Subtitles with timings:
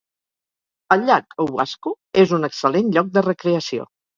[0.95, 1.93] El llac Owasco
[2.25, 3.91] és un excel·lent lloc de recreació.